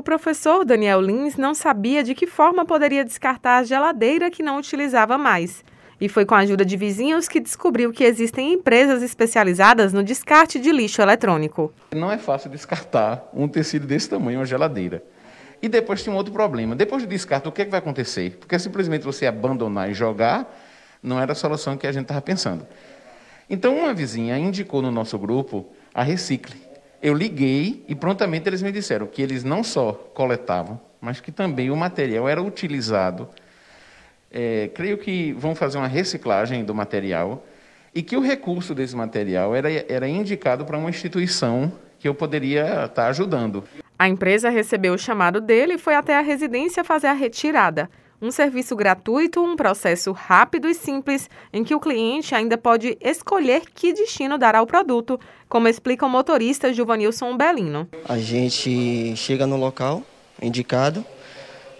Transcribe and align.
O 0.00 0.02
professor 0.02 0.64
Daniel 0.64 0.98
Lins 0.98 1.36
não 1.36 1.54
sabia 1.54 2.02
de 2.02 2.14
que 2.14 2.26
forma 2.26 2.64
poderia 2.64 3.04
descartar 3.04 3.58
a 3.58 3.64
geladeira 3.64 4.30
que 4.30 4.42
não 4.42 4.56
utilizava 4.56 5.18
mais. 5.18 5.62
E 6.00 6.08
foi 6.08 6.24
com 6.24 6.34
a 6.34 6.38
ajuda 6.38 6.64
de 6.64 6.74
vizinhos 6.74 7.28
que 7.28 7.38
descobriu 7.38 7.92
que 7.92 8.02
existem 8.02 8.54
empresas 8.54 9.02
especializadas 9.02 9.92
no 9.92 10.02
descarte 10.02 10.58
de 10.58 10.72
lixo 10.72 11.02
eletrônico. 11.02 11.70
Não 11.94 12.10
é 12.10 12.16
fácil 12.16 12.48
descartar 12.48 13.28
um 13.34 13.46
tecido 13.46 13.86
desse 13.86 14.08
tamanho, 14.08 14.38
uma 14.38 14.46
geladeira. 14.46 15.04
E 15.60 15.68
depois 15.68 16.02
tem 16.02 16.10
um 16.10 16.16
outro 16.16 16.32
problema. 16.32 16.74
Depois 16.74 17.02
do 17.02 17.06
descarte, 17.06 17.46
o 17.46 17.52
que, 17.52 17.60
é 17.60 17.64
que 17.66 17.70
vai 17.70 17.80
acontecer? 17.80 18.38
Porque 18.40 18.58
simplesmente 18.58 19.04
você 19.04 19.26
abandonar 19.26 19.90
e 19.90 19.92
jogar 19.92 20.50
não 21.02 21.20
era 21.20 21.32
a 21.32 21.34
solução 21.34 21.76
que 21.76 21.86
a 21.86 21.92
gente 21.92 22.04
estava 22.04 22.22
pensando. 22.22 22.66
Então, 23.50 23.76
uma 23.76 23.92
vizinha 23.92 24.38
indicou 24.38 24.80
no 24.80 24.90
nosso 24.90 25.18
grupo 25.18 25.66
a 25.92 26.02
Recicle. 26.02 26.69
Eu 27.02 27.14
liguei 27.14 27.84
e 27.88 27.94
prontamente 27.94 28.48
eles 28.48 28.62
me 28.62 28.70
disseram 28.70 29.06
que 29.06 29.22
eles 29.22 29.42
não 29.42 29.64
só 29.64 29.92
coletavam, 29.92 30.80
mas 31.00 31.20
que 31.20 31.32
também 31.32 31.70
o 31.70 31.76
material 31.76 32.28
era 32.28 32.42
utilizado 32.42 33.28
é, 34.30 34.70
creio 34.74 34.96
que 34.96 35.32
vão 35.32 35.54
fazer 35.54 35.78
uma 35.78 35.88
reciclagem 35.88 36.64
do 36.64 36.74
material 36.74 37.44
e 37.94 38.02
que 38.02 38.16
o 38.16 38.20
recurso 38.20 38.74
desse 38.74 38.94
material 38.94 39.54
era, 39.54 39.68
era 39.92 40.08
indicado 40.08 40.64
para 40.64 40.78
uma 40.78 40.88
instituição 40.88 41.72
que 41.98 42.06
eu 42.06 42.14
poderia 42.14 42.84
estar 42.84 43.08
ajudando. 43.08 43.64
A 43.98 44.08
empresa 44.08 44.48
recebeu 44.48 44.94
o 44.94 44.98
chamado 44.98 45.40
dele 45.40 45.74
e 45.74 45.78
foi 45.78 45.94
até 45.94 46.16
a 46.16 46.20
residência 46.20 46.84
fazer 46.84 47.08
a 47.08 47.12
retirada. 47.12 47.90
Um 48.20 48.30
serviço 48.30 48.76
gratuito, 48.76 49.42
um 49.42 49.56
processo 49.56 50.12
rápido 50.12 50.68
e 50.68 50.74
simples, 50.74 51.28
em 51.52 51.64
que 51.64 51.74
o 51.74 51.80
cliente 51.80 52.34
ainda 52.34 52.58
pode 52.58 52.96
escolher 53.00 53.62
que 53.74 53.92
destino 53.92 54.36
dar 54.36 54.54
ao 54.54 54.66
produto, 54.66 55.18
como 55.48 55.68
explica 55.68 56.04
o 56.04 56.10
motorista 56.10 56.72
Juvanilson 56.72 57.36
Belino. 57.36 57.88
A 58.08 58.18
gente 58.18 59.14
chega 59.16 59.46
no 59.46 59.56
local 59.56 60.02
indicado, 60.42 61.04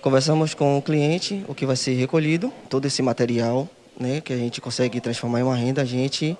Conversamos 0.00 0.54
com 0.54 0.78
o 0.78 0.82
cliente, 0.82 1.44
o 1.46 1.54
que 1.54 1.66
vai 1.66 1.76
ser 1.76 1.92
recolhido, 1.92 2.50
todo 2.70 2.86
esse 2.86 3.02
material 3.02 3.68
né, 3.98 4.22
que 4.22 4.32
a 4.32 4.36
gente 4.36 4.58
consegue 4.58 4.98
transformar 4.98 5.40
em 5.40 5.42
uma 5.42 5.54
renda, 5.54 5.82
a 5.82 5.84
gente 5.84 6.38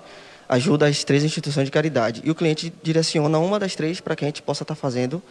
ajuda 0.49 0.87
as 0.87 1.03
três 1.03 1.23
instituições 1.23 1.65
de 1.65 1.71
caridade. 1.71 2.23
E 2.25 2.31
o 2.31 2.33
cliente 2.33 2.73
direciona 2.81 3.37
uma 3.37 3.59
das 3.59 3.75
três 3.75 4.01
para 4.01 4.15
que 4.15 4.25
a 4.25 4.27
gente 4.27 4.41
possa 4.41 4.63
estar 4.63 4.73
tá 4.73 4.81
fazendo 4.81 5.21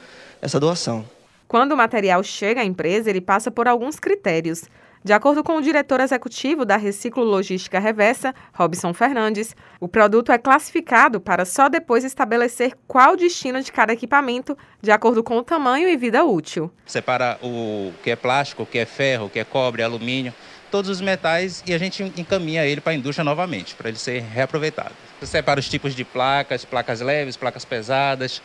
essa 0.40 0.60
doação. 0.60 1.04
Quando 1.50 1.72
o 1.72 1.76
material 1.76 2.22
chega 2.22 2.60
à 2.60 2.64
empresa, 2.64 3.10
ele 3.10 3.20
passa 3.20 3.50
por 3.50 3.66
alguns 3.66 3.98
critérios. 3.98 4.66
De 5.02 5.12
acordo 5.12 5.42
com 5.42 5.56
o 5.56 5.60
diretor 5.60 5.98
executivo 5.98 6.64
da 6.64 6.76
Reciclo 6.76 7.24
Logística 7.24 7.80
Reversa, 7.80 8.32
Robson 8.54 8.94
Fernandes, 8.94 9.56
o 9.80 9.88
produto 9.88 10.30
é 10.30 10.38
classificado 10.38 11.20
para 11.20 11.44
só 11.44 11.68
depois 11.68 12.04
estabelecer 12.04 12.76
qual 12.86 13.14
o 13.14 13.16
destino 13.16 13.60
de 13.60 13.72
cada 13.72 13.92
equipamento, 13.92 14.56
de 14.80 14.92
acordo 14.92 15.24
com 15.24 15.38
o 15.38 15.42
tamanho 15.42 15.88
e 15.88 15.96
vida 15.96 16.24
útil. 16.24 16.70
Separa 16.86 17.36
o 17.42 17.92
que 18.00 18.12
é 18.12 18.14
plástico, 18.14 18.62
o 18.62 18.66
que 18.66 18.78
é 18.78 18.86
ferro, 18.86 19.24
o 19.24 19.28
que 19.28 19.40
é 19.40 19.44
cobre, 19.44 19.82
alumínio, 19.82 20.32
todos 20.70 20.88
os 20.88 21.00
metais 21.00 21.64
e 21.66 21.74
a 21.74 21.78
gente 21.78 22.00
encaminha 22.16 22.64
ele 22.64 22.80
para 22.80 22.92
a 22.92 22.94
indústria 22.94 23.24
novamente, 23.24 23.74
para 23.74 23.88
ele 23.88 23.98
ser 23.98 24.22
reaproveitado. 24.22 24.94
Separa 25.20 25.58
os 25.58 25.68
tipos 25.68 25.96
de 25.96 26.04
placas, 26.04 26.64
placas 26.64 27.00
leves, 27.00 27.36
placas 27.36 27.64
pesadas, 27.64 28.40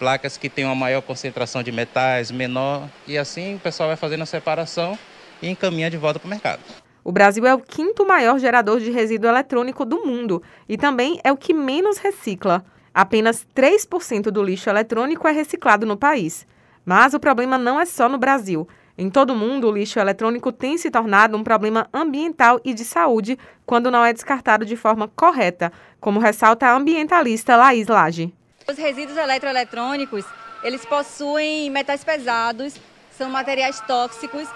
placas 0.00 0.38
que 0.38 0.48
têm 0.48 0.64
uma 0.64 0.74
maior 0.74 1.02
concentração 1.02 1.62
de 1.62 1.70
metais, 1.70 2.30
menor, 2.30 2.88
e 3.06 3.18
assim 3.18 3.56
o 3.56 3.58
pessoal 3.58 3.90
vai 3.90 3.96
fazendo 3.96 4.22
a 4.22 4.26
separação 4.26 4.98
e 5.42 5.48
encaminha 5.48 5.90
de 5.90 5.98
volta 5.98 6.18
para 6.18 6.26
o 6.26 6.30
mercado. 6.30 6.60
O 7.04 7.12
Brasil 7.12 7.46
é 7.46 7.54
o 7.54 7.60
quinto 7.60 8.06
maior 8.06 8.38
gerador 8.38 8.80
de 8.80 8.90
resíduo 8.90 9.28
eletrônico 9.28 9.84
do 9.84 10.04
mundo 10.04 10.42
e 10.66 10.78
também 10.78 11.20
é 11.22 11.30
o 11.30 11.36
que 11.36 11.52
menos 11.52 11.98
recicla. 11.98 12.64
Apenas 12.94 13.46
3% 13.54 14.30
do 14.30 14.42
lixo 14.42 14.70
eletrônico 14.70 15.28
é 15.28 15.32
reciclado 15.32 15.84
no 15.84 15.98
país. 15.98 16.46
Mas 16.84 17.12
o 17.12 17.20
problema 17.20 17.58
não 17.58 17.78
é 17.78 17.84
só 17.84 18.08
no 18.08 18.18
Brasil. 18.18 18.66
Em 18.96 19.10
todo 19.10 19.30
o 19.30 19.36
mundo, 19.36 19.68
o 19.68 19.72
lixo 19.72 19.98
eletrônico 19.98 20.50
tem 20.50 20.78
se 20.78 20.90
tornado 20.90 21.36
um 21.36 21.44
problema 21.44 21.88
ambiental 21.92 22.58
e 22.64 22.72
de 22.72 22.84
saúde 22.84 23.38
quando 23.66 23.90
não 23.90 24.04
é 24.04 24.12
descartado 24.12 24.64
de 24.64 24.76
forma 24.76 25.08
correta, 25.08 25.70
como 26.00 26.20
ressalta 26.20 26.66
a 26.66 26.74
ambientalista 26.74 27.56
Laís 27.56 27.86
Lage. 27.86 28.34
Os 28.70 28.78
resíduos 28.78 29.18
eletroeletrônicos, 29.18 30.24
eles 30.62 30.84
possuem 30.84 31.68
metais 31.70 32.04
pesados, 32.04 32.74
são 33.18 33.28
materiais 33.28 33.80
tóxicos 33.80 34.46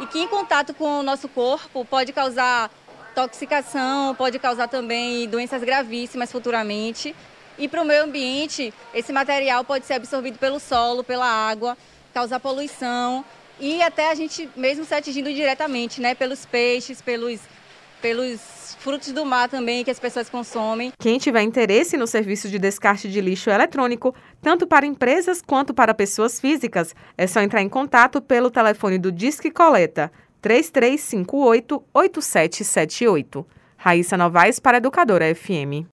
e 0.00 0.06
que 0.06 0.18
em 0.18 0.26
contato 0.26 0.74
com 0.74 0.98
o 0.98 1.02
nosso 1.04 1.28
corpo 1.28 1.84
pode 1.84 2.12
causar 2.12 2.68
toxicação, 3.14 4.12
pode 4.16 4.40
causar 4.40 4.66
também 4.66 5.28
doenças 5.28 5.62
gravíssimas 5.62 6.32
futuramente. 6.32 7.14
E 7.56 7.68
para 7.68 7.80
o 7.80 7.84
meio 7.84 8.02
ambiente, 8.02 8.74
esse 8.92 9.12
material 9.12 9.62
pode 9.62 9.86
ser 9.86 9.94
absorvido 9.94 10.36
pelo 10.36 10.58
solo, 10.58 11.04
pela 11.04 11.26
água, 11.26 11.78
causar 12.12 12.40
poluição 12.40 13.24
e 13.60 13.80
até 13.82 14.10
a 14.10 14.16
gente 14.16 14.50
mesmo 14.56 14.84
se 14.84 14.94
atingindo 14.96 15.32
diretamente, 15.32 16.00
né, 16.00 16.12
pelos 16.12 16.44
peixes, 16.44 17.00
pelos, 17.00 17.38
pelos 18.00 18.76
frutos 18.80 19.12
do 19.12 19.24
mar 19.24 19.48
também 19.48 19.84
que 19.84 19.90
as 19.90 20.00
pessoas 20.00 20.28
consomem. 20.28 20.92
Quem 20.98 21.18
tiver 21.18 21.42
interesse 21.42 21.96
no 21.96 22.06
serviço 22.06 22.48
de 22.48 22.58
descarte 22.58 23.10
de 23.10 23.20
lixo 23.20 23.50
eletrônico, 23.50 24.14
tanto 24.40 24.66
para 24.66 24.86
empresas 24.86 25.42
quanto 25.42 25.74
para 25.74 25.94
pessoas 25.94 26.40
físicas, 26.40 26.94
é 27.16 27.26
só 27.26 27.40
entrar 27.40 27.62
em 27.62 27.68
contato 27.68 28.20
pelo 28.20 28.50
telefone 28.50 28.98
do 28.98 29.12
Disque 29.12 29.50
Coleta 29.50 30.10
3358 30.40 31.84
8778. 31.92 33.46
Raíssa 33.76 34.16
Novaes 34.16 34.58
para 34.58 34.78
Educadora 34.78 35.34
FM. 35.34 35.88